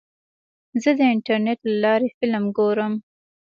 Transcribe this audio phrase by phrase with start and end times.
[0.81, 2.93] زه د انټرنیټ له لارې فلم ګورم.